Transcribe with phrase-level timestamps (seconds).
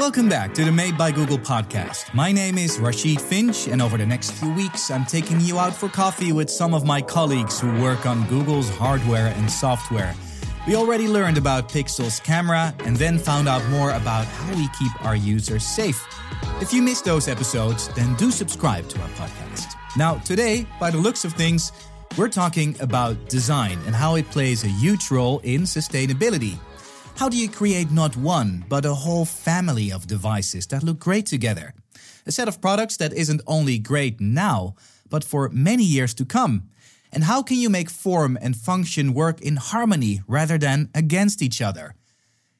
[0.00, 2.14] Welcome back to the Made by Google podcast.
[2.14, 5.76] My name is Rachid Finge, and over the next few weeks, I'm taking you out
[5.76, 10.14] for coffee with some of my colleagues who work on Google's hardware and software.
[10.66, 15.04] We already learned about Pixel's camera and then found out more about how we keep
[15.04, 16.02] our users safe.
[16.62, 19.74] If you missed those episodes, then do subscribe to our podcast.
[19.98, 21.72] Now, today, by the looks of things,
[22.16, 26.58] we're talking about design and how it plays a huge role in sustainability.
[27.16, 31.26] How do you create not one, but a whole family of devices that look great
[31.26, 31.74] together?
[32.26, 34.74] A set of products that isn't only great now,
[35.08, 36.70] but for many years to come.
[37.12, 41.60] And how can you make form and function work in harmony rather than against each
[41.60, 41.94] other?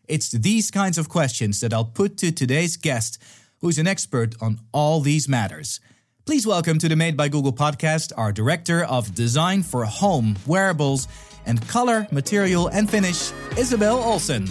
[0.09, 3.23] It's these kinds of questions that I'll put to today's guest,
[3.61, 5.81] who's an expert on all these matters.
[6.27, 11.09] Please welcome to the Made by Google podcast our Director of Design for Home, Wearables,
[11.47, 14.47] and Color, Material, and Finish, Isabelle Olsson.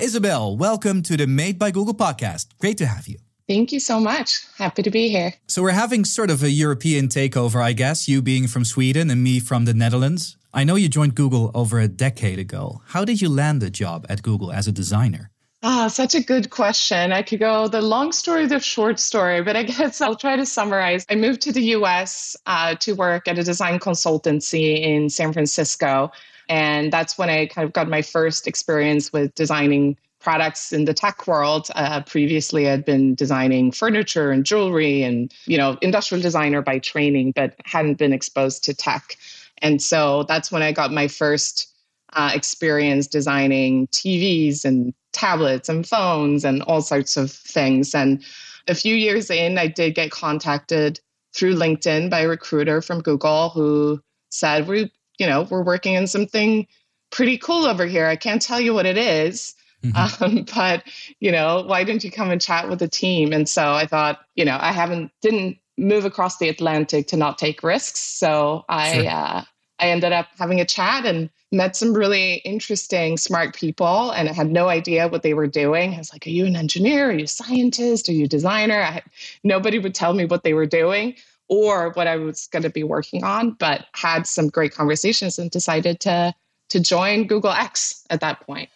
[0.00, 2.46] Isabelle, welcome to the Made by Google podcast.
[2.58, 3.18] Great to have you.
[3.48, 4.46] Thank you so much.
[4.56, 5.34] Happy to be here.
[5.48, 9.22] So, we're having sort of a European takeover, I guess, you being from Sweden and
[9.22, 10.36] me from the Netherlands.
[10.54, 12.80] I know you joined Google over a decade ago.
[12.86, 15.31] How did you land a job at Google as a designer?
[15.64, 17.12] Ah, such a good question.
[17.12, 20.44] I could go the long story, the short story, but I guess I'll try to
[20.44, 21.06] summarize.
[21.08, 26.10] I moved to the US uh, to work at a design consultancy in San Francisco.
[26.48, 30.94] And that's when I kind of got my first experience with designing products in the
[30.94, 31.68] tech world.
[31.76, 37.32] Uh, previously, I'd been designing furniture and jewelry and, you know, industrial designer by training,
[37.36, 39.16] but hadn't been exposed to tech.
[39.58, 41.72] And so that's when I got my first
[42.14, 47.94] uh, experience designing TVs and tablets and phones and all sorts of things.
[47.94, 48.22] And
[48.66, 50.98] a few years in, I did get contacted
[51.32, 56.08] through LinkedIn by a recruiter from Google who said, "We, you know, we're working on
[56.08, 56.66] something
[57.10, 58.06] pretty cool over here.
[58.06, 60.24] I can't tell you what it is, mm-hmm.
[60.24, 60.82] um, but
[61.20, 64.20] you know, why didn't you come and chat with the team?" And so I thought,
[64.34, 68.92] you know, I haven't didn't move across the Atlantic to not take risks, so I
[68.94, 69.08] sure.
[69.08, 69.44] uh,
[69.78, 74.32] I ended up having a chat and met some really interesting, smart people, and I
[74.32, 75.94] had no idea what they were doing.
[75.94, 77.10] I was like, Are you an engineer?
[77.10, 78.08] Are you a scientist?
[78.08, 78.82] Are you a designer?
[78.82, 79.02] I,
[79.44, 81.14] nobody would tell me what they were doing
[81.48, 85.50] or what I was going to be working on, but had some great conversations and
[85.50, 86.34] decided to,
[86.70, 88.70] to join Google X at that point.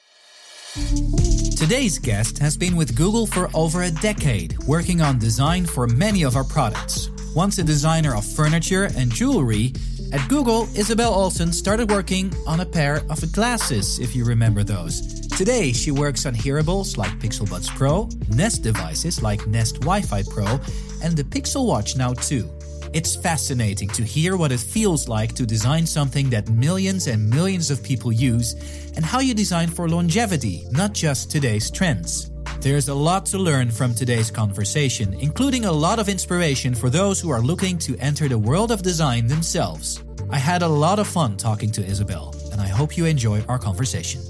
[1.57, 6.23] Today's guest has been with Google for over a decade, working on design for many
[6.23, 7.09] of our products.
[7.35, 9.73] Once a designer of furniture and jewelry,
[10.17, 15.21] at Google, Isabelle Olsson started working on a pair of glasses, if you remember those.
[15.37, 20.23] Today, she works on hearables like Pixel Buds Pro, Nest devices like Nest Wi Fi
[20.23, 20.59] Pro,
[21.03, 22.49] and the Pixel Watch now too.
[22.95, 27.71] It's fascinating to hear what it feels like to design something that millions and millions
[27.71, 28.55] of people use,
[28.97, 32.31] and how you design for longevity, not just today's trends.
[32.61, 37.21] There's a lot to learn from today's conversation, including a lot of inspiration for those
[37.21, 40.03] who are looking to enter the world of design themselves.
[40.31, 43.59] I had a lot of fun talking to Isabelle, and I hope you enjoy our
[43.59, 44.21] conversation.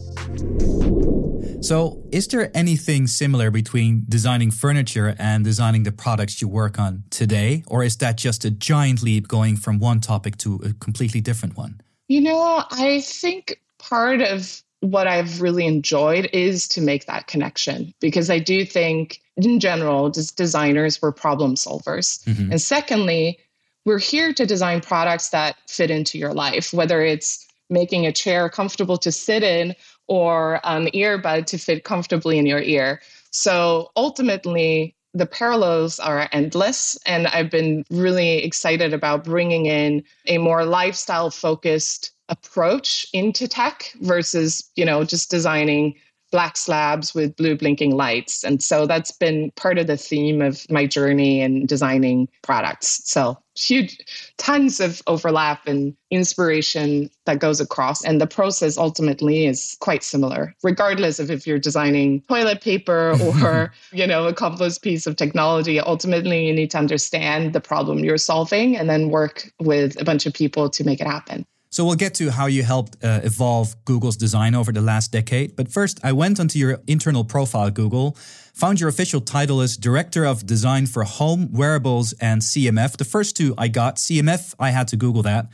[1.62, 7.04] So, is there anything similar between designing furniture and designing the products you work on
[7.10, 7.64] today?
[7.66, 11.56] Or is that just a giant leap going from one topic to a completely different
[11.56, 11.80] one?
[12.08, 17.94] You know, I think part of what I've really enjoyed is to make that connection
[18.00, 22.22] because I do think, in general, just designers were problem solvers.
[22.24, 22.52] Mm-hmm.
[22.52, 23.38] And secondly,
[23.86, 28.50] we're here to design products that fit into your life, whether it's making a chair
[28.50, 29.74] comfortable to sit in
[30.08, 33.00] or an earbud to fit comfortably in your ear.
[33.30, 36.98] So ultimately, the parallels are endless.
[37.06, 43.92] And I've been really excited about bringing in a more lifestyle focused approach into tech
[44.00, 45.94] versus, you know, just designing
[46.32, 48.42] black slabs with blue blinking lights.
[48.44, 53.00] And so that's been part of the theme of my journey in designing products.
[53.04, 53.98] So huge,
[54.38, 58.04] tons of overlap and inspiration that goes across.
[58.04, 63.72] And the process ultimately is quite similar, regardless of if you're designing toilet paper or,
[63.92, 65.80] you know, a complex piece of technology.
[65.80, 70.26] Ultimately, you need to understand the problem you're solving and then work with a bunch
[70.26, 71.47] of people to make it happen.
[71.71, 75.57] So we'll get to how you helped uh, evolve Google's design over the last decade.
[75.57, 78.16] But first, I went onto your internal profile, Google,
[78.54, 82.97] found your official title as Director of Design for Home, Wearables, and CMF.
[82.97, 83.97] The first two I got.
[83.97, 85.48] CMF, I had to Google that.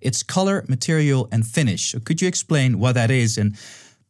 [0.00, 1.90] It's color, material, and finish.
[1.90, 3.56] So could you explain what that is and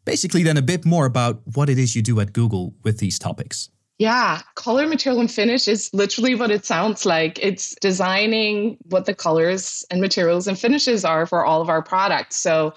[0.05, 3.19] basically then a bit more about what it is you do at Google with these
[3.19, 3.71] topics?
[3.99, 7.39] Yeah, color, material, and finish is literally what it sounds like.
[7.43, 12.37] It's designing what the colors and materials and finishes are for all of our products.
[12.37, 12.75] So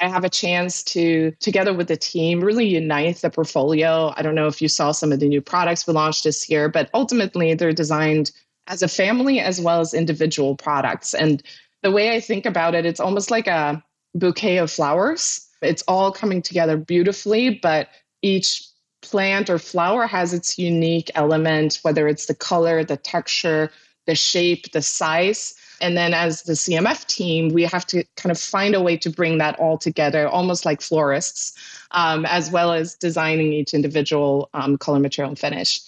[0.00, 4.14] I have a chance to, together with the team, really unite the portfolio.
[4.16, 6.70] I don't know if you saw some of the new products we launched this year,
[6.70, 8.30] but ultimately they're designed
[8.66, 11.12] as a family as well as individual products.
[11.12, 11.42] And
[11.82, 13.84] the way I think about it, it's almost like a
[14.14, 15.46] bouquet of flowers.
[15.60, 17.88] It's all coming together beautifully, but
[18.22, 18.71] each
[19.02, 23.70] plant or flower has its unique element, whether it's the color, the texture,
[24.06, 25.54] the shape, the size.
[25.80, 29.10] And then as the CMF team, we have to kind of find a way to
[29.10, 31.52] bring that all together, almost like florists,
[31.90, 35.80] um, as well as designing each individual um, color, material, and finish.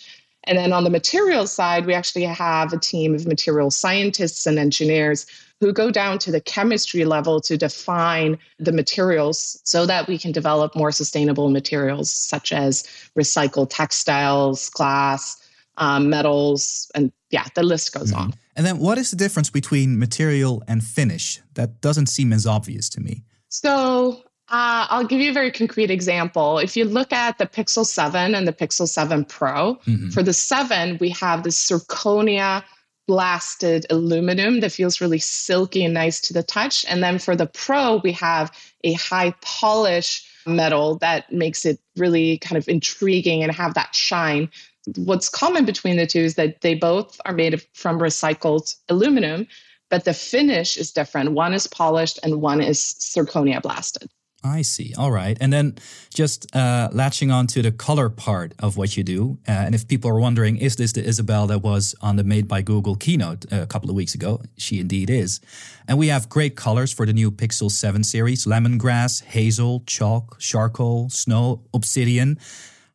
[0.45, 4.59] And then on the material side, we actually have a team of material scientists and
[4.59, 5.27] engineers
[5.65, 10.31] who go down to the chemistry level to define the materials so that we can
[10.31, 12.83] develop more sustainable materials such as
[13.19, 15.43] recycled textiles, glass,
[15.79, 18.25] um, metals, and yeah, the list goes mm-hmm.
[18.25, 18.35] on.
[18.55, 21.41] And then what is the difference between material and finish?
[21.55, 23.23] That doesn't seem as obvious to me.
[23.49, 26.59] So uh, I'll give you a very concrete example.
[26.59, 30.11] If you look at the Pixel 7 and the Pixel 7 Pro, mm-hmm.
[30.11, 32.63] for the 7, we have the zirconia
[33.07, 36.85] blasted aluminum that feels really silky and nice to the touch.
[36.89, 38.51] And then for the Pro, we have
[38.83, 44.51] a high polish metal that makes it really kind of intriguing and have that shine
[44.97, 49.47] what's common between the two is that they both are made from recycled aluminum,
[49.91, 51.33] but the finish is different.
[51.33, 54.11] One is polished and one is zirconia blasted.
[54.45, 54.93] I see.
[54.99, 55.39] All right.
[55.41, 55.77] And then
[56.13, 59.39] just uh, latching on to the color part of what you do.
[59.49, 62.47] Uh, and if people are wondering, is this the Isabelle that was on the Made
[62.47, 64.43] by Google keynote uh, a couple of weeks ago?
[64.59, 65.41] She indeed is.
[65.89, 71.09] And we have great colors for the new Pixel 7 series lemongrass, hazel, chalk, charcoal,
[71.09, 72.39] snow, obsidian.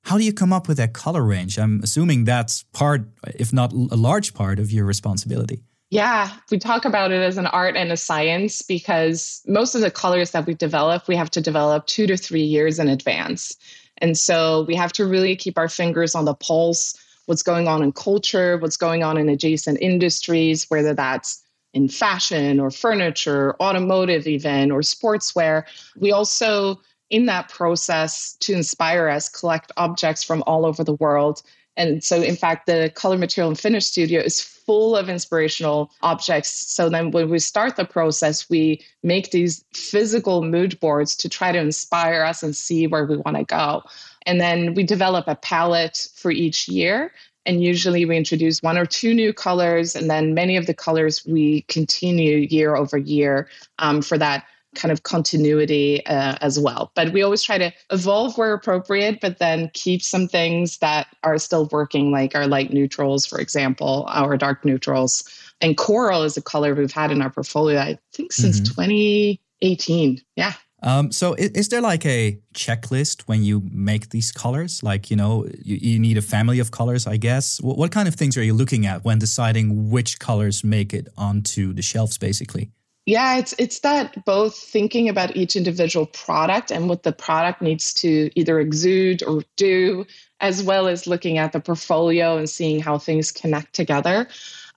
[0.03, 1.57] How do you come up with that color range?
[1.57, 5.63] I'm assuming that's part, if not a large part, of your responsibility.
[5.91, 9.89] Yeah, we talk about it as an art and a science because most of the
[9.89, 13.55] colors that we develop, we have to develop two to three years in advance.
[13.97, 16.95] And so we have to really keep our fingers on the pulse,
[17.25, 21.43] what's going on in culture, what's going on in adjacent industries, whether that's
[21.73, 25.63] in fashion or furniture, automotive, even, or sportswear.
[25.97, 31.41] We also in that process to inspire us collect objects from all over the world
[31.75, 36.51] and so in fact the color material and finish studio is full of inspirational objects.
[36.51, 41.51] So then when we start the process we make these physical mood boards to try
[41.51, 43.81] to inspire us and see where we want to go.
[44.27, 47.11] And then we develop a palette for each year.
[47.47, 51.25] And usually we introduce one or two new colors and then many of the colors
[51.25, 53.49] we continue year over year
[53.79, 54.45] um, for that
[54.75, 56.91] kind of continuity uh, as well.
[56.95, 61.37] But we always try to evolve where appropriate, but then keep some things that are
[61.37, 65.23] still working, like our light neutrals, for example, our dark neutrals.
[65.61, 68.81] And coral is a color we've had in our portfolio, I think, since mm-hmm.
[68.81, 70.21] 2018.
[70.35, 70.53] Yeah.
[70.81, 74.81] Um, so is, is, there like a checklist when you make these colors?
[74.81, 77.59] Like, you know, you, you need a family of colors, I guess.
[77.59, 81.09] What, what, kind of things are you looking at when deciding which colors make it
[81.17, 82.71] onto the shelves, basically?
[83.09, 87.91] Yeah, it's it's that both thinking about each individual product and what the product needs
[87.95, 90.05] to either exude or do,
[90.41, 94.27] as well as looking at the portfolio and seeing how things connect together.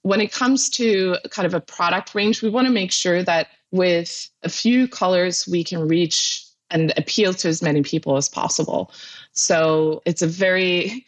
[0.01, 3.49] When it comes to kind of a product range, we want to make sure that
[3.71, 8.91] with a few colors we can reach and appeal to as many people as possible.
[9.35, 11.05] So it's a very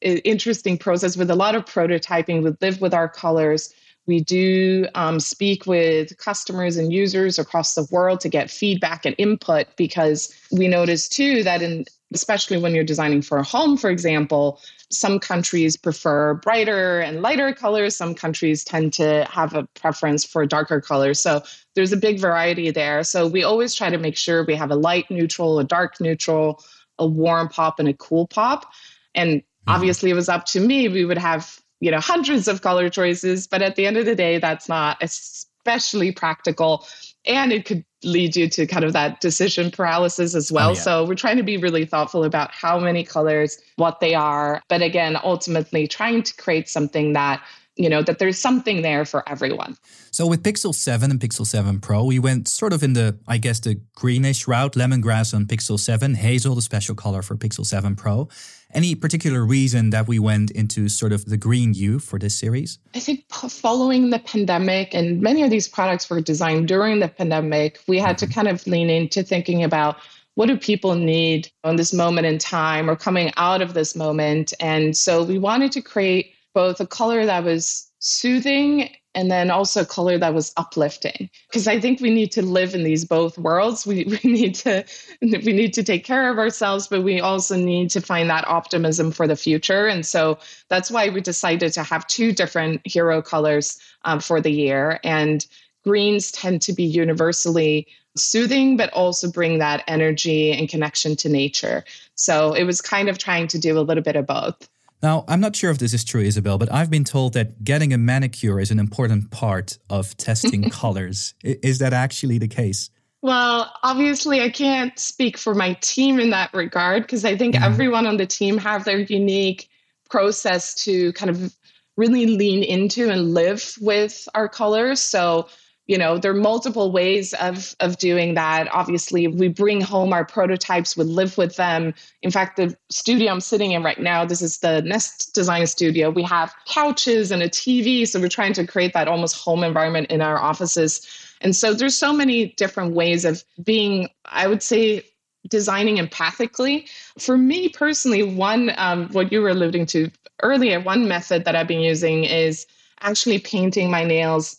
[0.00, 2.44] interesting process with a lot of prototyping.
[2.44, 3.74] We live with our colors
[4.08, 9.14] we do um, speak with customers and users across the world to get feedback and
[9.18, 11.84] input because we notice too that in
[12.14, 14.60] especially when you're designing for a home, for example,
[14.90, 17.94] some countries prefer brighter and lighter colors.
[17.94, 21.20] Some countries tend to have a preference for darker colors.
[21.20, 21.42] So
[21.74, 23.04] there's a big variety there.
[23.04, 26.64] So we always try to make sure we have a light neutral, a dark neutral,
[26.98, 28.72] a warm pop, and a cool pop.
[29.14, 29.70] And mm-hmm.
[29.70, 30.88] obviously, it was up to me.
[30.88, 34.14] We would have you know hundreds of color choices but at the end of the
[34.14, 36.86] day that's not especially practical
[37.26, 40.70] and it could lead you to kind of that decision paralysis as well.
[40.70, 40.80] Oh, yeah.
[40.80, 44.82] So we're trying to be really thoughtful about how many colors, what they are, but
[44.82, 47.42] again, ultimately trying to create something that
[47.78, 49.76] you know that there's something there for everyone
[50.10, 53.38] so with pixel 7 and pixel 7 pro we went sort of in the i
[53.38, 57.94] guess the greenish route lemongrass on pixel 7 hazel the special color for pixel 7
[57.94, 58.28] pro
[58.74, 62.78] any particular reason that we went into sort of the green hue for this series
[62.94, 67.80] i think following the pandemic and many of these products were designed during the pandemic
[67.86, 68.26] we had mm-hmm.
[68.26, 69.96] to kind of lean into thinking about
[70.34, 74.52] what do people need on this moment in time or coming out of this moment
[74.60, 79.84] and so we wanted to create both a color that was soothing and then also
[79.84, 81.28] color that was uplifting.
[81.48, 83.84] Because i think we need to live in these both worlds.
[83.84, 84.84] We, we need to
[85.20, 89.10] we need to take care of ourselves but we also need to find that optimism
[89.10, 89.88] for the future.
[89.88, 94.52] And so that's why we decided to have two different hero colors um, for the
[94.52, 95.00] year.
[95.02, 95.44] And
[95.82, 101.84] greens tend to be universally soothing but also bring that energy and connection to nature.
[102.14, 104.68] So it was kind of trying to do a little bit of both
[105.02, 107.92] now, I'm not sure if this is true, Isabelle, but I've been told that getting
[107.92, 111.34] a manicure is an important part of testing colors.
[111.42, 112.90] Is that actually the case?
[113.22, 117.64] Well, obviously, I can't speak for my team in that regard because I think mm-hmm.
[117.64, 119.68] everyone on the team have their unique
[120.08, 121.54] process to kind of
[121.96, 125.00] really lean into and live with our colors.
[125.00, 125.48] So
[125.88, 128.68] you know there are multiple ways of of doing that.
[128.72, 131.94] Obviously we bring home our prototypes we live with them.
[132.22, 136.10] In fact the studio i'm sitting in right now this is the nest design studio.
[136.10, 140.10] We have couches and a tv so we're trying to create that almost home environment
[140.10, 141.06] in our offices.
[141.40, 145.02] And so there's so many different ways of being i would say
[145.48, 146.86] designing empathically.
[147.18, 150.10] For me personally one um, what you were alluding to
[150.42, 152.66] earlier one method that i've been using is
[153.00, 154.56] actually painting my nails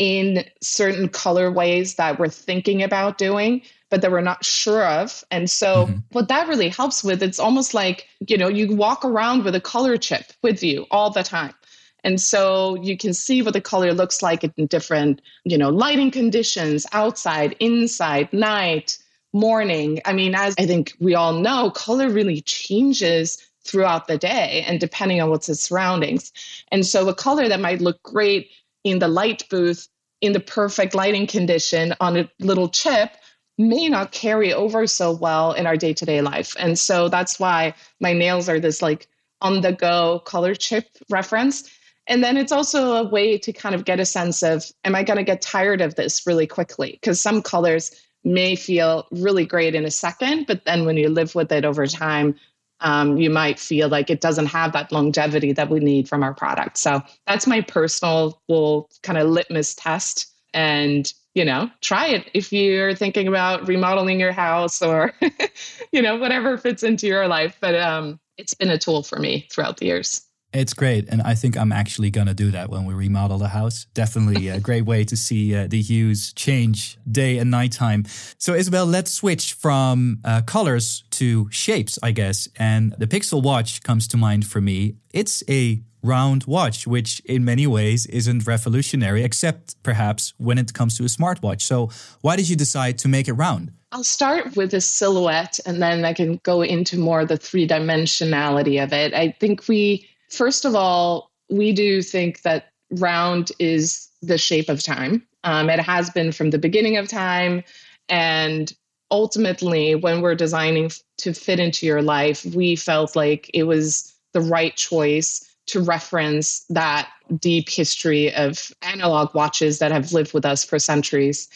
[0.00, 5.24] in certain colorways that we're thinking about doing but that we're not sure of.
[5.32, 5.98] And so mm-hmm.
[6.12, 9.60] what that really helps with it's almost like you know you walk around with a
[9.60, 11.54] color chip with you all the time.
[12.02, 16.10] And so you can see what the color looks like in different you know lighting
[16.10, 18.96] conditions outside inside night
[19.32, 20.00] morning.
[20.04, 24.80] I mean as i think we all know color really changes throughout the day and
[24.80, 26.32] depending on what's its surroundings.
[26.72, 28.50] And so a color that might look great
[28.84, 29.88] in the light booth
[30.20, 33.12] in the perfect lighting condition on a little chip
[33.58, 36.54] may not carry over so well in our day-to-day life.
[36.58, 39.06] And so that's why my nails are this like
[39.42, 41.70] on the go color chip reference.
[42.06, 45.02] And then it's also a way to kind of get a sense of am i
[45.02, 46.92] going to get tired of this really quickly?
[46.92, 47.92] Because some colors
[48.24, 51.86] may feel really great in a second but then when you live with it over
[51.86, 52.34] time
[52.80, 56.34] um, you might feel like it doesn't have that longevity that we need from our
[56.34, 56.78] product.
[56.78, 60.26] So that's my personal little kind of litmus test.
[60.52, 65.12] And, you know, try it if you're thinking about remodeling your house or,
[65.92, 67.56] you know, whatever fits into your life.
[67.60, 70.22] But um, it's been a tool for me throughout the years.
[70.52, 71.08] It's great.
[71.08, 73.86] And I think I'm actually going to do that when we remodel the house.
[73.94, 78.04] Definitely a great way to see uh, the hues change day and nighttime.
[78.38, 82.48] So, Isabelle, let's switch from uh, colors to shapes, I guess.
[82.58, 84.96] And the Pixel Watch comes to mind for me.
[85.12, 90.96] It's a round watch, which in many ways isn't revolutionary, except perhaps when it comes
[90.96, 91.62] to a smartwatch.
[91.62, 91.90] So,
[92.22, 93.72] why did you decide to make it round?
[93.92, 98.82] I'll start with the silhouette and then I can go into more the three dimensionality
[98.82, 99.12] of it.
[99.14, 104.82] I think we First of all, we do think that round is the shape of
[104.82, 105.26] time.
[105.44, 107.62] Um, it has been from the beginning of time.
[108.08, 108.72] And
[109.10, 114.40] ultimately, when we're designing to fit into your life, we felt like it was the
[114.40, 117.08] right choice to reference that
[117.38, 121.48] deep history of analog watches that have lived with us for centuries.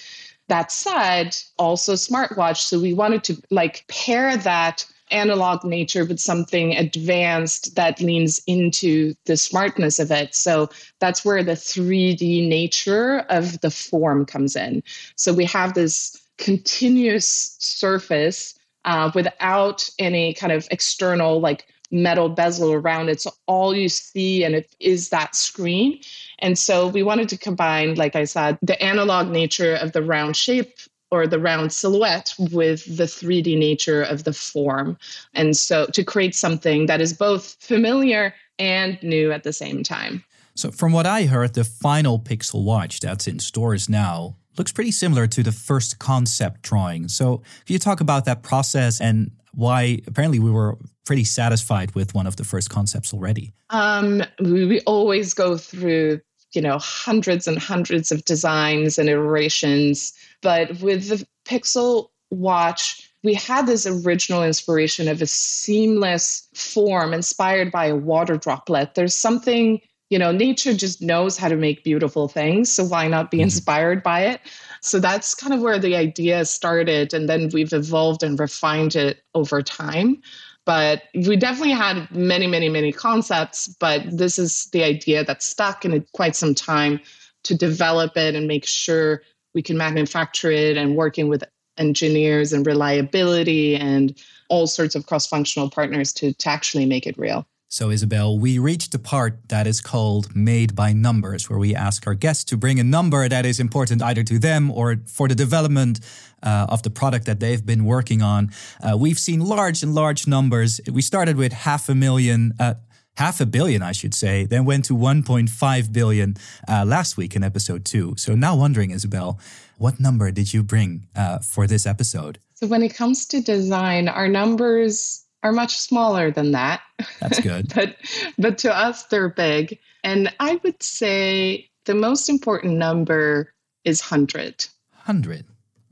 [0.49, 2.59] That said, also smartwatch.
[2.59, 9.15] So we wanted to like pair that analog nature but something advanced that leans into
[9.27, 10.35] the smartness of it.
[10.35, 10.69] So
[11.01, 14.83] that's where the 3D nature of the form comes in.
[15.17, 22.73] So we have this continuous surface uh, without any kind of external like metal bezel
[22.73, 23.21] around it.
[23.21, 26.01] So all you see and it is that screen.
[26.41, 30.37] And so we wanted to combine, like I said, the analog nature of the round
[30.37, 30.75] shape
[31.15, 34.99] or the round silhouette with the 3D nature of the form.
[35.35, 40.25] And so to create something that is both familiar and new at the same time.
[40.57, 44.93] So, from what I heard, the final Pixel Watch that's in stores now looks pretty
[44.93, 47.09] similar to the first concept drawing.
[47.09, 52.15] So, can you talk about that process and why apparently we were pretty satisfied with
[52.15, 53.53] one of the first concepts already?
[53.71, 56.21] Um, we, we always go through
[56.55, 60.13] you know hundreds and hundreds of designs and iterations.
[60.43, 67.73] But with the pixel watch we had this original inspiration of a seamless form inspired
[67.73, 68.95] by a water droplet.
[68.95, 69.81] There's something
[70.11, 73.45] you know nature just knows how to make beautiful things so why not be mm-hmm.
[73.45, 74.41] inspired by it?
[74.83, 79.25] So that's kind of where the idea started and then we've evolved and refined it
[79.35, 80.23] over time
[80.67, 85.85] but we definitely had many, many, many concepts, but this is the idea that stuck
[85.85, 87.01] in it quite some time
[87.45, 89.23] to develop it and make sure
[89.55, 91.45] we can manufacture it and working with
[91.77, 94.19] engineers and reliability and
[94.49, 97.47] all sorts of cross-functional partners to, to actually make it real.
[97.75, 102.07] So, Isabelle, we reached the part that is called Made by Numbers, where we ask
[102.07, 105.35] our guests to bring a number that is important either to them or for the
[105.35, 105.99] development
[106.45, 108.53] uh, of the product that they've been working on.
[108.81, 110.81] Uh, we've seen large and large numbers.
[110.89, 112.55] We started with half a million.
[112.61, 112.75] Uh,
[113.17, 116.37] half a billion, I should say, then went to 1.5 billion
[116.69, 118.15] uh, last week in episode two.
[118.17, 119.41] So now wondering, Isabelle,
[119.79, 122.39] what number did you bring uh, for this episode?
[122.55, 126.81] So when it comes to design, our numbers are much smaller than that.
[127.21, 127.73] That's good.
[127.75, 127.97] but
[128.37, 129.79] but to us they're big.
[130.03, 133.53] And I would say the most important number
[133.85, 134.67] is 100.
[135.07, 135.45] 100.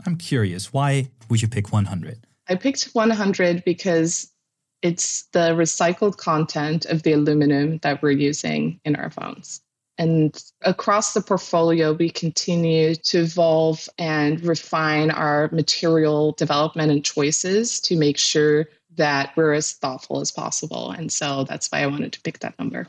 [0.05, 2.27] I'm curious, why would you pick 100?
[2.49, 4.33] I picked 100 because
[4.81, 9.61] it's the recycled content of the aluminum that we're using in our phones.
[9.99, 17.79] And across the portfolio, we continue to evolve and refine our material development and choices
[17.83, 20.91] to make sure that we're as thoughtful as possible.
[20.91, 22.89] And so that's why I wanted to pick that number.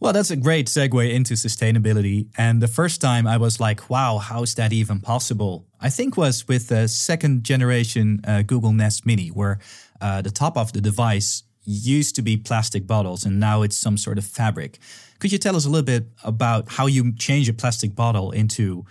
[0.00, 2.26] Well, that's a great segue into sustainability.
[2.36, 5.66] And the first time I was like, wow, how is that even possible?
[5.80, 9.60] I think was with the second generation uh, Google Nest Mini, where
[10.00, 13.96] uh, the top of the device used to be plastic bottles and now it's some
[13.96, 14.78] sort of fabric.
[15.18, 18.84] Could you tell us a little bit about how you change a plastic bottle into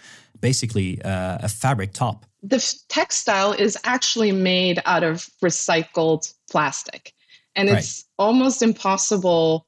[0.43, 2.25] basically uh, a fabric top?
[2.43, 2.59] The
[2.89, 7.13] textile is actually made out of recycled plastic.
[7.55, 7.77] And right.
[7.77, 9.65] it's almost impossible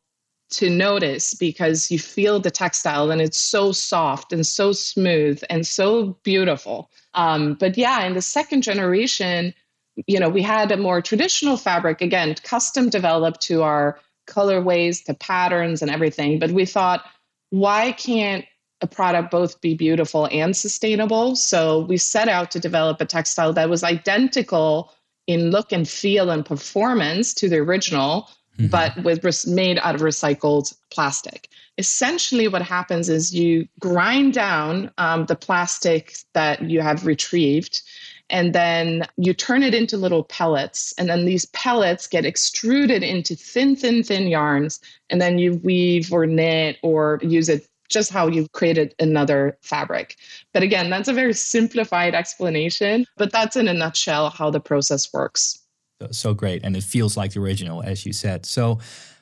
[0.52, 5.66] to notice because you feel the textile and it's so soft and so smooth and
[5.66, 6.92] so beautiful.
[7.14, 9.54] Um, but yeah, in the second generation,
[10.08, 15.14] you know, we had a more traditional fabric, again, custom developed to our colorways, to
[15.14, 16.38] patterns and everything.
[16.38, 17.06] But we thought,
[17.50, 18.44] why can't
[18.86, 21.36] a product both be beautiful and sustainable?
[21.36, 24.94] So we set out to develop a textile that was identical
[25.28, 28.68] in look and feel and performance to the original, mm-hmm.
[28.68, 31.50] but with made out of recycled plastic.
[31.78, 37.82] Essentially, what happens is you grind down um, the plastic that you have retrieved
[38.30, 43.36] and then you turn it into little pellets and then these pellets get extruded into
[43.36, 48.28] thin thin thin yarns and then you weave or knit or use it just how
[48.28, 50.16] you've created another fabric.
[50.54, 55.12] But again that's a very simplified explanation but that's in a nutshell how the process
[55.14, 55.60] works.
[56.12, 58.46] So great and it feels like the original as you said.
[58.46, 58.80] So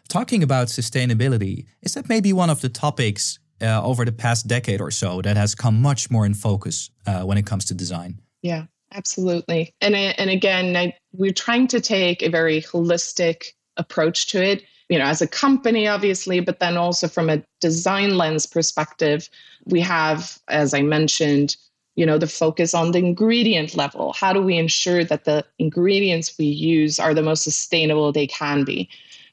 [0.09, 4.81] talking about sustainability is that maybe one of the topics uh, over the past decade
[4.81, 8.19] or so that has come much more in focus uh, when it comes to design?
[8.41, 9.73] Yeah Absolutely.
[9.81, 13.45] And and again, I, we're trying to take a very holistic
[13.77, 18.17] approach to it, you know, as a company obviously, but then also from a design
[18.17, 19.29] lens perspective,
[19.65, 21.55] we have as I mentioned,
[21.95, 24.13] you know, the focus on the ingredient level.
[24.13, 28.63] How do we ensure that the ingredients we use are the most sustainable they can
[28.63, 28.89] be?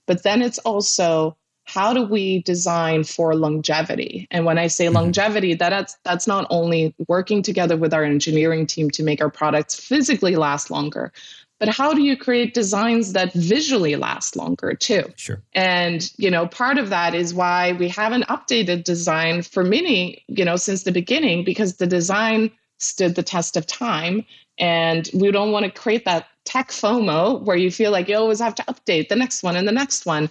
[0.06, 1.36] But then it's also
[1.72, 4.96] how do we design for longevity and when i say mm-hmm.
[4.96, 9.78] longevity that's that's not only working together with our engineering team to make our products
[9.78, 11.12] physically last longer
[11.60, 15.04] but how do you create designs that visually last longer too?
[15.14, 15.40] Sure.
[15.52, 20.44] And you know part of that is why we haven't updated design for many, you
[20.44, 24.24] know since the beginning because the design stood the test of time.
[24.58, 28.40] And we don't want to create that tech fomo where you feel like you always
[28.40, 30.28] have to update the next one and the next one.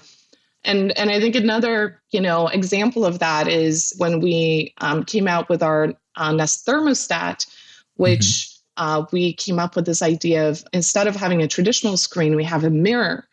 [0.65, 5.27] And and I think another you know example of that is when we um, came
[5.27, 7.45] out with our uh, Nest thermostat,
[7.95, 8.58] which mm-hmm.
[8.79, 12.45] Uh, we came up with this idea of instead of having a traditional screen, we
[12.45, 13.27] have a mirror.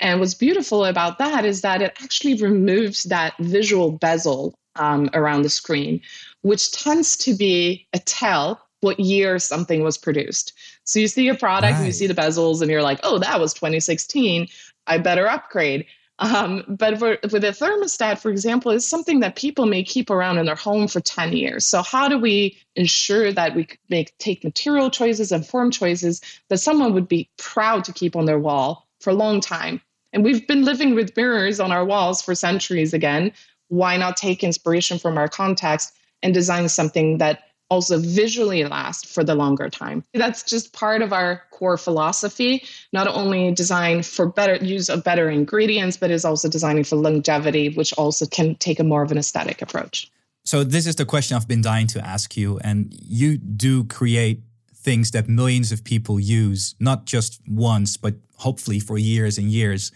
[0.00, 5.42] And what's beautiful about that is that it actually removes that visual bezel um, around
[5.42, 6.00] the screen,
[6.42, 10.54] which tends to be a tell what year something was produced.
[10.84, 11.78] So you see a product right.
[11.78, 14.48] and you see the bezels and you're like, oh, that was 2016.
[14.86, 15.86] I better upgrade.
[16.20, 20.36] Um, but for, with a thermostat, for example, is something that people may keep around
[20.36, 21.64] in their home for 10 years.
[21.64, 26.58] So how do we ensure that we make take material choices and form choices that
[26.58, 29.80] someone would be proud to keep on their wall for a long time?
[30.12, 33.32] And we've been living with mirrors on our walls for centuries again.
[33.68, 39.22] Why not take inspiration from our context and design something that also visually last for
[39.22, 40.04] the longer time.
[40.12, 45.30] That's just part of our core philosophy, not only design for better use of better
[45.30, 49.18] ingredients, but is also designing for longevity, which also can take a more of an
[49.18, 50.10] aesthetic approach.
[50.44, 52.58] So this is the question I've been dying to ask you.
[52.58, 54.42] And you do create
[54.74, 59.92] things that millions of people use, not just once, but hopefully for years and years.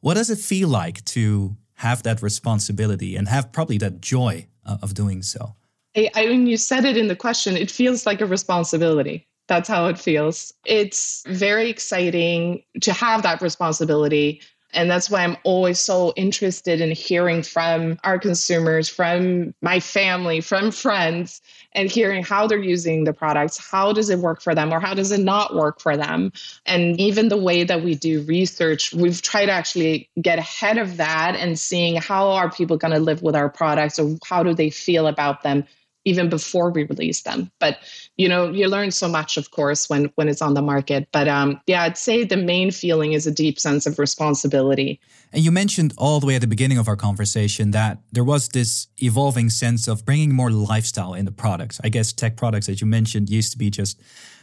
[0.00, 4.78] What does it feel like to have that responsibility and have probably that joy uh,
[4.82, 5.54] of doing so?
[5.96, 7.56] I, mean, you said it in the question.
[7.56, 9.26] It feels like a responsibility.
[9.48, 10.54] That's how it feels.
[10.64, 14.40] It's very exciting to have that responsibility.
[14.74, 20.40] And that's why I'm always so interested in hearing from our consumers, from my family,
[20.40, 23.58] from friends, and hearing how they're using the products.
[23.58, 26.32] How does it work for them or how does it not work for them?
[26.64, 30.96] And even the way that we do research, we've tried to actually get ahead of
[30.96, 34.54] that and seeing how are people going to live with our products or how do
[34.54, 35.66] they feel about them
[36.04, 37.50] even before we release them.
[37.58, 37.78] But
[38.16, 41.08] you know, you learn so much, of course, when when it's on the market.
[41.12, 45.00] But um, yeah, I'd say the main feeling is a deep sense of responsibility.
[45.32, 48.48] And you mentioned all the way at the beginning of our conversation that there was
[48.48, 51.80] this evolving sense of bringing more lifestyle in the products.
[51.82, 54.00] I guess tech products, as you mentioned, used to be just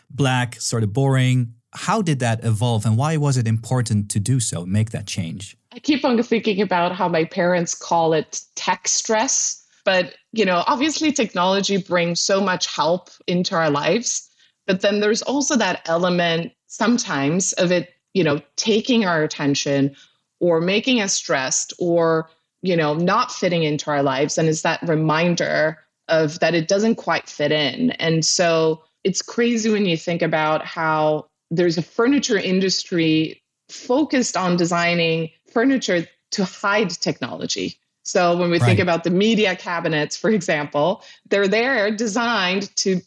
[0.10, 1.54] black, sort of boring.
[1.72, 5.56] How did that evolve, and why was it important to do so, make that change?
[5.72, 10.64] I keep on thinking about how my parents call it tech stress but, you know,
[10.68, 14.30] obviously technology brings so much help into our lives.
[14.68, 19.96] But then there's also that element sometimes of it, you know, taking our attention
[20.40, 22.30] or making us stressed or,
[22.62, 24.38] you know, not fitting into our lives.
[24.38, 27.92] And it's that reminder of that it doesn't quite fit in.
[27.92, 34.58] And so it's crazy when you think about how there's a furniture industry focused on
[34.58, 37.80] designing furniture to hide technology.
[38.10, 38.66] So when we right.
[38.66, 43.00] think about the media cabinets, for example, they're there designed to,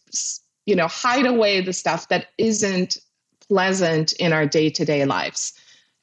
[0.65, 2.99] you know, hide away the stuff that isn't
[3.49, 5.55] pleasant in our day-to-day lives.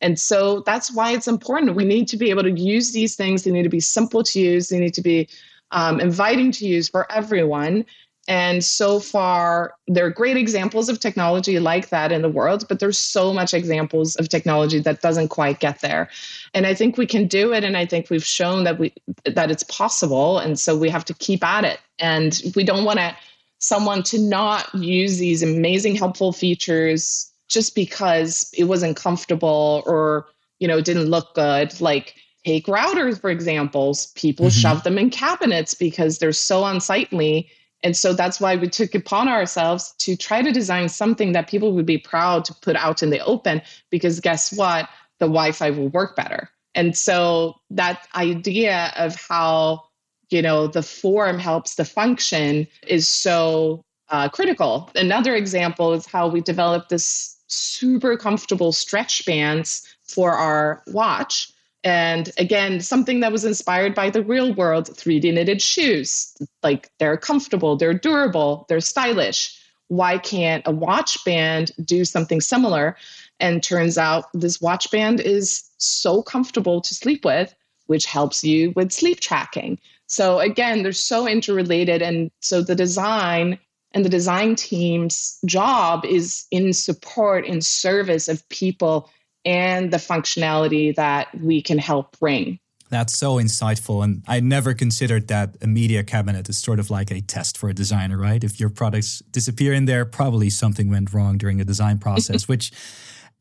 [0.02, 1.78] And so that's why it's important.
[1.78, 3.44] We need to be able to use these things.
[3.44, 4.68] They need to be simple to use.
[4.68, 5.30] They need to be
[5.72, 7.86] um, inviting to use for everyone.
[8.30, 12.80] And so far, there are great examples of technology like that in the world, but
[12.80, 16.10] there's so much examples of technology that doesn't quite get there.
[16.54, 18.94] And I think we can do it, and I think we've shown that we
[19.26, 20.38] that it's possible.
[20.38, 21.80] And so we have to keep at it.
[21.98, 23.18] And we don't want to
[23.58, 30.28] someone to not use these amazing helpful features just because it wasn't comfortable or
[30.60, 31.82] you know didn't look good.
[31.82, 32.14] Like
[32.46, 34.60] take routers for examples, people mm-hmm.
[34.60, 37.50] shove them in cabinets because they're so unsightly
[37.84, 41.74] and so that's why we took upon ourselves to try to design something that people
[41.74, 44.90] would be proud to put out in the open because guess what?
[45.20, 46.50] The Wi Fi will work better.
[46.76, 49.84] And so that idea of how,
[50.30, 54.90] you know, the form helps the function is so uh, critical.
[54.96, 61.52] Another example is how we developed this super comfortable stretch bands for our watch
[61.84, 66.36] and again, something that was inspired by the real world 3D knitted shoes.
[66.62, 69.56] Like they're comfortable, they're durable, they're stylish.
[69.88, 72.98] Why can't a watch band do something similar?
[73.40, 77.56] And turns out this watch band is so comfortable to sleep with,
[77.88, 79.80] which helps you with sleep tracking.
[80.08, 82.02] So again, they're so interrelated.
[82.02, 83.58] And so the design
[83.94, 89.10] and the design team's job is in support, in service of people
[89.46, 92.60] and the functionality that we can help bring.
[92.90, 94.04] That's so insightful.
[94.04, 97.70] And I never considered that a media cabinet is sort of like a test for
[97.70, 98.44] a designer, right?
[98.44, 102.72] If your products disappear in there, probably something went wrong during the design process, which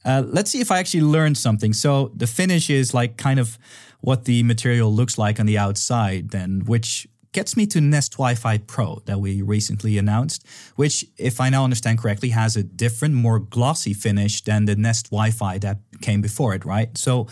[0.05, 1.73] uh, let's see if I actually learned something.
[1.73, 3.59] So the finish is like kind of
[4.01, 8.59] what the material looks like on the outside, then, which gets me to Nest Wi-Fi
[8.59, 13.39] Pro that we recently announced, which, if I now understand correctly, has a different, more
[13.39, 16.97] glossy finish than the Nest Wi-Fi that came before it, right?
[16.97, 17.27] So,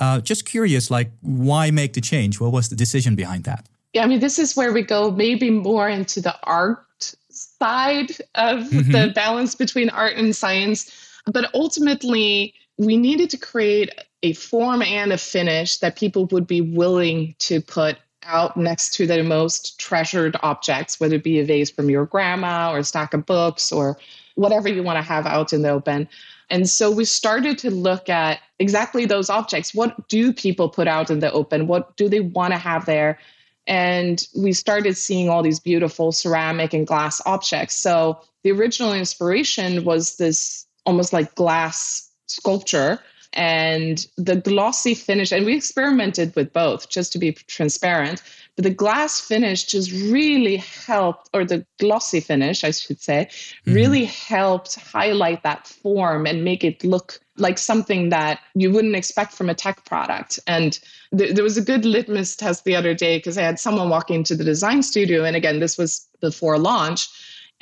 [0.00, 2.40] uh, just curious, like, why make the change?
[2.40, 3.68] What was the decision behind that?
[3.92, 8.60] Yeah, I mean, this is where we go maybe more into the art side of
[8.60, 8.90] mm-hmm.
[8.90, 10.90] the balance between art and science.
[11.26, 13.90] But ultimately, we needed to create
[14.22, 19.06] a form and a finish that people would be willing to put out next to
[19.06, 23.14] the most treasured objects, whether it be a vase from your grandma or a stack
[23.14, 23.98] of books or
[24.34, 26.08] whatever you want to have out in the open.
[26.50, 29.74] And so we started to look at exactly those objects.
[29.74, 31.66] What do people put out in the open?
[31.66, 33.18] What do they want to have there?
[33.66, 37.74] And we started seeing all these beautiful ceramic and glass objects.
[37.74, 43.00] So the original inspiration was this almost like glass sculpture
[43.34, 48.22] and the glossy finish and we experimented with both just to be transparent
[48.56, 53.74] but the glass finish just really helped or the glossy finish i should say mm-hmm.
[53.74, 59.32] really helped highlight that form and make it look like something that you wouldn't expect
[59.32, 60.78] from a tech product and
[61.16, 64.10] th- there was a good litmus test the other day because i had someone walk
[64.10, 67.08] into the design studio and again this was before launch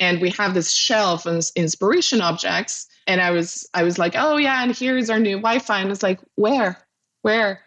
[0.01, 4.37] and we have this shelf of inspiration objects and I was I was like, oh
[4.37, 6.77] yeah, and here's our new Wi-Fi, and it's like, where,
[7.21, 7.61] where?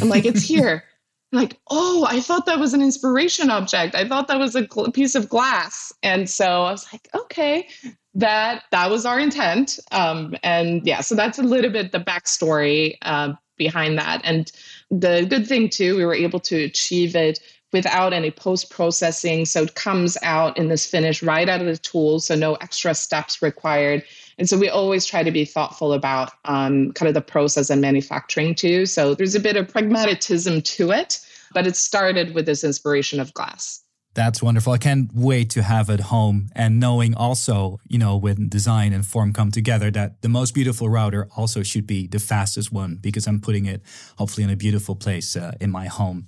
[0.00, 0.84] I'm like, it's here.
[1.32, 3.94] I'm like, oh, I thought that was an inspiration object.
[3.94, 7.68] I thought that was a gl- piece of glass, and so I was like, okay,
[8.14, 9.78] that that was our intent.
[9.92, 12.96] Um, and yeah, so that's a little bit the backstory.
[13.02, 14.22] Uh, behind that.
[14.24, 14.50] And
[14.90, 17.40] the good thing too, we were able to achieve it
[17.72, 19.44] without any post processing.
[19.44, 22.20] So it comes out in this finish right out of the tool.
[22.20, 24.04] So no extra steps required.
[24.38, 27.80] And so we always try to be thoughtful about um, kind of the process and
[27.80, 28.86] manufacturing too.
[28.86, 31.20] So there's a bit of pragmatism to it,
[31.52, 33.82] but it started with this inspiration of glass.
[34.14, 34.72] That's wonderful.
[34.72, 39.06] I can't wait to have it home and knowing also, you know, when design and
[39.06, 43.28] form come together, that the most beautiful router also should be the fastest one because
[43.28, 43.82] I'm putting it
[44.16, 46.26] hopefully in a beautiful place uh, in my home.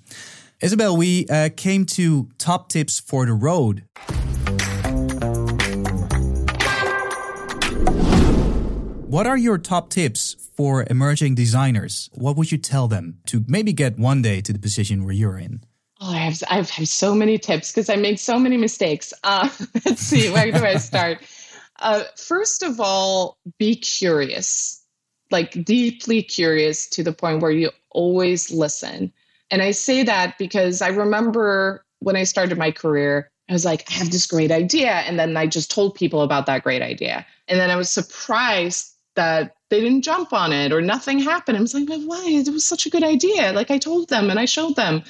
[0.60, 3.84] Isabelle, we uh, came to top tips for the road.
[9.10, 12.08] What are your top tips for emerging designers?
[12.12, 15.36] What would you tell them to maybe get one day to the position where you're
[15.36, 15.64] in?
[16.00, 19.12] Oh, I have I have so many tips because I made so many mistakes.
[19.24, 19.48] Uh,
[19.84, 21.18] let's see, where do I start?
[21.82, 24.84] Uh, first of all, be curious,
[25.30, 29.10] like deeply curious to the point where you always listen.
[29.50, 33.90] And I say that because I remember when I started my career, I was like,
[33.90, 34.90] I have this great idea.
[34.90, 37.26] And then I just told people about that great idea.
[37.48, 41.58] And then I was surprised that they didn't jump on it or nothing happened.
[41.58, 42.24] I was like, why?
[42.26, 43.52] It was such a good idea.
[43.52, 45.02] Like I told them and I showed them.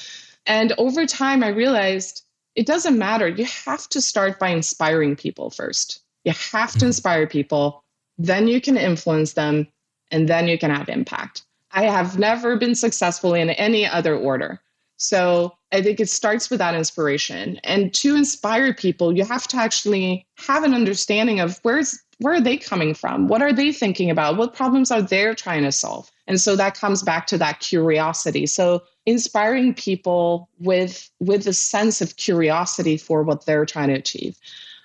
[0.46, 3.28] And over time, I realized it doesn't matter.
[3.28, 6.00] You have to start by inspiring people first.
[6.24, 6.86] You have to mm-hmm.
[6.86, 7.84] inspire people,
[8.18, 9.68] then you can influence them,
[10.10, 11.42] and then you can have impact.
[11.72, 14.60] I have never been successful in any other order.
[15.00, 17.58] So I think it starts with that inspiration.
[17.64, 22.40] And to inspire people, you have to actually have an understanding of where's where are
[22.40, 23.28] they coming from?
[23.28, 24.36] What are they thinking about?
[24.36, 26.10] What problems are they trying to solve?
[26.26, 28.44] And so that comes back to that curiosity.
[28.44, 34.36] So inspiring people with with a sense of curiosity for what they're trying to achieve.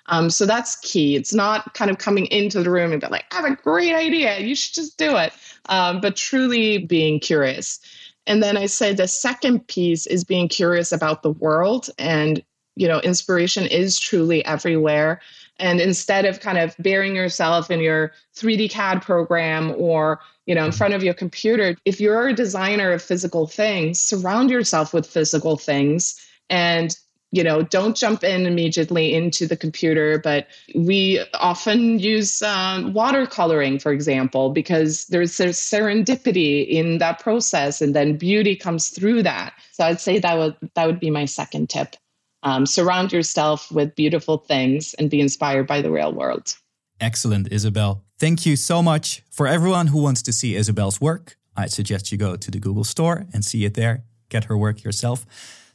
[0.06, 1.14] Um, so that's key.
[1.14, 3.92] It's not kind of coming into the room and be like, I have a great
[3.92, 4.38] idea.
[4.38, 5.34] You should just do it.
[5.68, 7.80] Um, but truly being curious.
[8.26, 11.90] And then I say the second piece is being curious about the world.
[11.98, 12.42] And,
[12.74, 15.20] you know, inspiration is truly everywhere.
[15.58, 20.66] And instead of kind of burying yourself in your 3D CAD program or, you know,
[20.66, 25.06] in front of your computer, if you're a designer of physical things, surround yourself with
[25.06, 26.96] physical things and
[27.32, 33.80] you know don't jump in immediately into the computer but we often use um, watercoloring
[33.80, 39.52] for example because there's, there's serendipity in that process and then beauty comes through that.
[39.72, 41.96] So i'd say that would that would be my second tip.
[42.42, 46.56] Um, surround yourself with beautiful things and be inspired by the real world.
[47.00, 48.04] Excellent Isabelle.
[48.18, 49.22] Thank you so much.
[49.30, 52.84] For everyone who wants to see Isabelle's work i suggest you go to the google
[52.84, 54.04] store and see it there.
[54.28, 55.26] Get her work yourself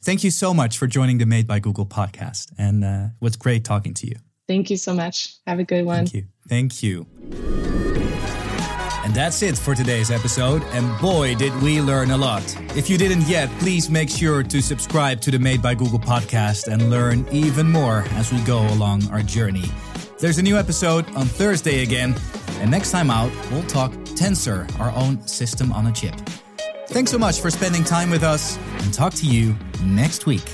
[0.04, 2.52] Thank you so much for joining the Made by Google podcast.
[2.58, 4.16] And uh, it was great talking to you.
[4.48, 5.36] Thank you so much.
[5.46, 6.06] Have a good one.
[6.06, 6.24] Thank you.
[6.48, 7.06] Thank you.
[9.04, 10.62] And that's it for today's episode.
[10.72, 12.42] And boy, did we learn a lot.
[12.76, 16.66] If you didn't yet, please make sure to subscribe to the Made by Google podcast
[16.66, 19.64] and learn even more as we go along our journey.
[20.18, 22.14] There's a new episode on Thursday again.
[22.60, 26.14] And next time out, we'll talk Tensor, our own system on a chip.
[26.92, 30.44] Thanks so much for spending time with us and talk to you next week.